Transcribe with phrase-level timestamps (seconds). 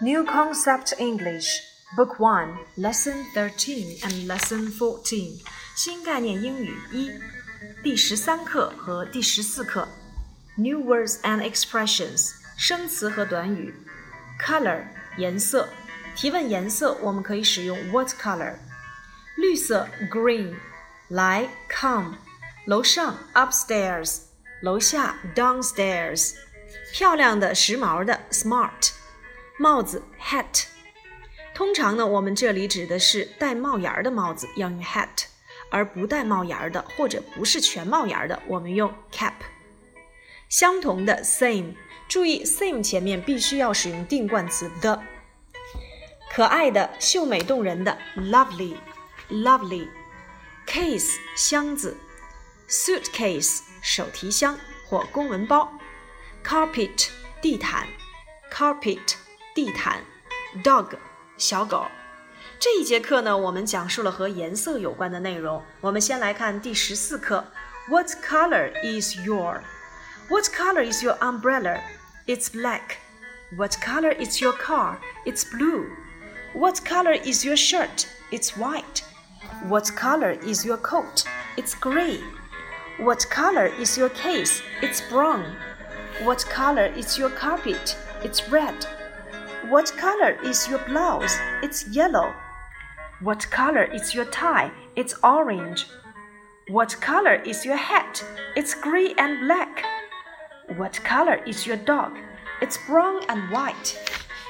[0.00, 1.60] New Concept English,
[1.96, 5.40] Book One, Lesson Thirteen and Lesson Fourteen，
[5.76, 7.10] 新概念英语一，
[7.82, 9.86] 第十三课和第十四课。
[10.56, 13.74] New words and expressions，生词和短语。
[14.40, 14.84] Color，
[15.18, 15.68] 颜色。
[16.16, 18.54] 提问颜色，我们可以使用 What color？
[19.36, 20.54] 绿色 Green。
[21.08, 22.16] 来，Come。
[22.66, 24.22] 楼上 Upstairs。
[24.62, 26.34] 楼下 Downstairs。
[26.92, 28.90] 漂亮的、时髦的 Smart。
[29.57, 30.65] 帽子 hat，
[31.53, 35.25] 通常呢，我们这里指的是带帽檐儿的帽子，要用 hat，
[35.69, 39.33] 而不带帽檐儿的或者不是全帽檐儿的，我们用 cap。
[40.49, 41.73] 相同的 same，
[42.07, 45.01] 注意 same 前面必须要使用定冠词 the。
[46.29, 49.87] 可爱的、秀美动人的 lovely，lovely。
[50.67, 51.95] case 箱子
[52.67, 55.71] ，suitcase 手提箱或公文包
[56.43, 57.07] ，carpet
[57.41, 57.87] 地毯
[58.51, 59.15] ，carpet。
[59.54, 60.02] 地毯，
[60.62, 60.96] dog，
[61.36, 61.86] 小狗。
[62.58, 65.62] 这一节课呢，我们讲述了和颜色有关的内容。
[65.80, 67.44] 我们先来看第十四课，
[67.88, 69.62] What color is your?
[70.28, 71.80] What color is your umbrella?
[72.26, 72.98] It's black.
[73.56, 74.98] What color is your car?
[75.24, 75.86] It's blue.
[76.54, 78.06] What color is your shirt?
[78.30, 79.02] It's white.
[79.68, 81.24] What color is your coat?
[81.56, 82.20] It's gray.
[82.98, 84.62] What color is your case?
[84.82, 85.56] It's brown.
[86.22, 87.96] What color is your carpet?
[88.22, 88.86] It's red.
[89.68, 91.36] What color is your blouse?
[91.62, 92.32] It's yellow.
[93.22, 94.70] What color is your tie?
[94.96, 95.86] It's orange.
[96.68, 98.22] What color is your hat?
[98.56, 99.84] It's gray and black.
[100.78, 102.12] What color is your dog?
[102.60, 103.94] It's brown and white.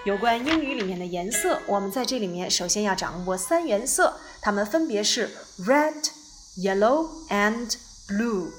[0.05, 5.29] 有关英语里面的颜色，我们在这里面首先要掌握三原色，它们分别是
[5.61, 7.77] red、yellow and
[8.09, 8.51] blue。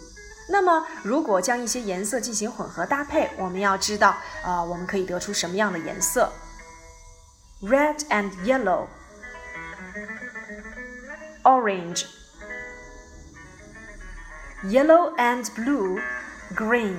[0.50, 4.10] 那么，如果将一些颜色进行混合搭配，我们要知道，
[4.44, 6.32] 啊、呃，我们可以得出什么样的颜色
[7.62, 8.88] ？red and yellow,
[11.44, 12.06] orange,
[14.64, 16.00] yellow and blue,
[16.56, 16.98] green,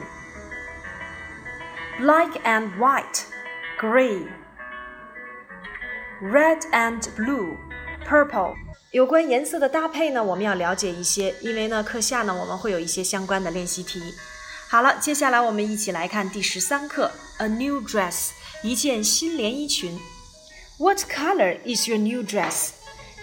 [2.00, 3.24] black and white,
[3.78, 4.26] gray,
[6.20, 7.56] red and blue,
[8.06, 8.54] purple。
[8.92, 14.14] 有关颜色的搭配呢，我们要了解一些，因为呢，课下呢我们会有一些相关的练习题。
[14.68, 18.30] 好了，接下来我们一起来看第十三课，A new dress，
[18.62, 19.98] 一件新连衣裙。
[20.79, 22.69] What color is your new dress？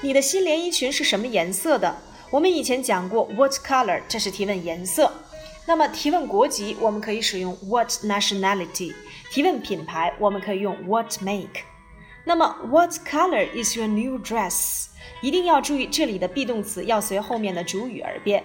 [0.02, 1.96] 你的新连衣裙是什么颜色的？
[2.30, 4.02] 我们以前讲过，What color？
[4.08, 5.12] 这是提问颜色。
[5.64, 8.92] 那么提问国籍，我们可以使用 What nationality？
[9.30, 11.60] 提问品牌，我们可以用 What make？
[12.24, 14.86] 那么 What color is your new dress？
[15.22, 18.42] 一定要注意这里的 be 动词要随后面的主语而变。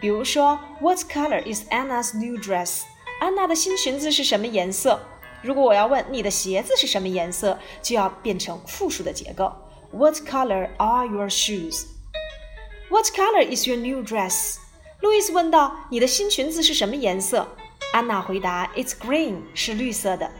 [0.00, 2.82] 比如说，What color is Anna's new dress？
[3.20, 5.00] 安娜的新裙子是什么颜色？
[5.42, 9.52] 如果我要问你的鞋子是什么颜色，就要变成复数的结构。
[9.90, 11.84] What color are your shoes?
[12.88, 14.56] What color is your new dress?
[15.00, 17.48] 路易斯问道：“你的新裙子是什么颜色？”
[17.92, 20.30] 安娜回答：“It's green，是绿色的。”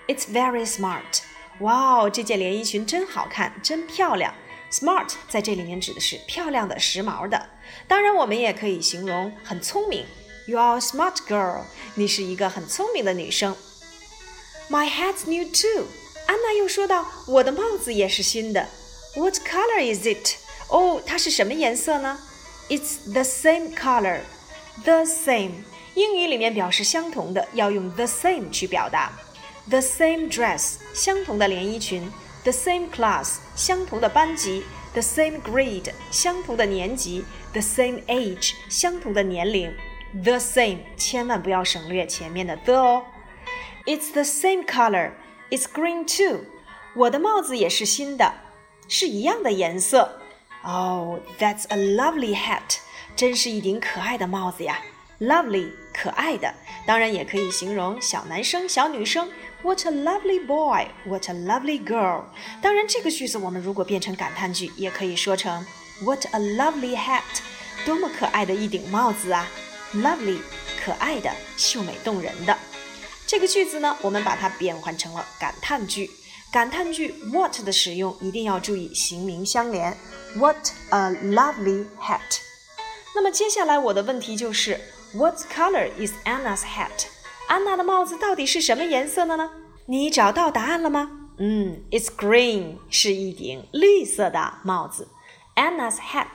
[0.06, 1.22] It's very smart。
[1.60, 4.33] 哇哦，这件连衣裙真好看，真漂亮。
[4.71, 7.51] Smart 在这里面指的是漂亮的、时髦的。
[7.89, 10.07] 当然，我们也可以形容很聪明。
[10.47, 11.62] You are a smart girl。
[11.97, 13.57] 你是一个很聪明的女生。
[14.68, 15.86] My hat's new too。
[16.27, 18.67] 安娜又说道：“我的帽子也是新的。
[19.16, 20.35] What color is it？
[20.69, 22.19] 哦，它是什么颜色呢
[22.69, 24.22] ？It's the same color.
[24.83, 25.51] The same，
[25.93, 29.13] 英语里面表示相同的要用 the same 去表达。
[29.69, 32.11] The same dress，相同的连衣裙。
[32.43, 34.63] The same class，相同的班级。
[34.93, 37.25] The same grade，相同的年级。
[37.53, 39.73] The same age，相同的年龄。
[40.23, 43.03] The same，千万不要省略前面的 the 哦。
[43.85, 45.11] It's the same color.
[45.50, 46.46] It's green too。
[46.96, 48.34] 我的帽子也是新的，
[48.88, 50.20] 是一样的颜色
[50.64, 52.80] Oh, that's a lovely hat.
[53.16, 54.82] 真是一顶可爱的帽子呀。
[55.20, 56.53] Lovely，可爱的，
[56.86, 59.32] 当然也可以形容小男生、小女生。
[59.62, 60.88] What a lovely boy!
[61.06, 62.24] What a lovely girl!
[62.62, 65.66] 当然，这个句子我们如果变成感叹句，也可以说成
[66.03, 67.22] What a lovely hat!
[67.86, 69.47] 多么可爱的一顶帽子啊
[69.94, 70.40] ！Lovely，
[70.84, 72.58] 可爱的，秀美动人的。
[73.27, 76.09] 这个句子呢，我们把它变换成了感叹句。
[76.51, 79.97] 感叹句 what 的使用一定要注意形名相连。
[80.35, 82.39] What a lovely hat！
[83.13, 84.79] 那么接下来我的问题就是
[85.13, 87.07] ，What color is Anna's hat？
[87.47, 89.51] 安娜的帽子到底是什么颜色的呢？
[89.87, 91.29] 你找到答案了吗？
[91.37, 95.07] 嗯，It's green，是一顶绿色的帽子。
[95.55, 96.27] Anna's hat，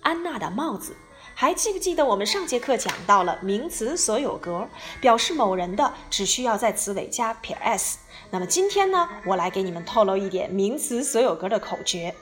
[0.00, 0.96] 安娜的帽子。
[1.40, 4.68] 还记不记得我们上节课讲到了名词所有格，
[5.00, 8.00] 表示某人的只需要在词尾加撇 s。
[8.32, 12.12] 那么今天呢，我来给你们透露一点名词所有格的口诀。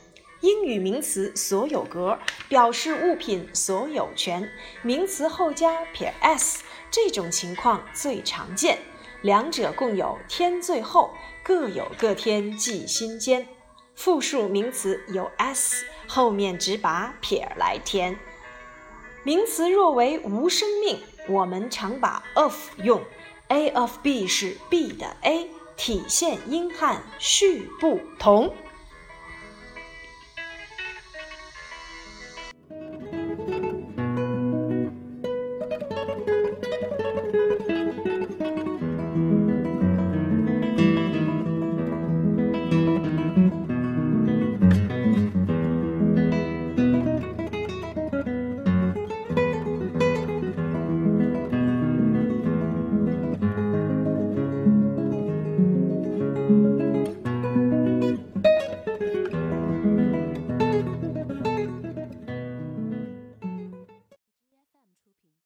[0.40, 2.18] 英语名词所有格
[2.50, 4.50] 表示物品所有权，
[4.82, 8.76] 名词后加撇 s，这种情况最常见。
[9.22, 11.10] 两者共有添最后，
[11.42, 13.48] 各有各添记心间。
[13.94, 18.18] 复数名词有 s，后面只把撇来填。
[19.26, 23.02] 名词若为无生命，我们常把 of 用。
[23.48, 28.54] A of B 是 B 的 A，体现英汉序不同。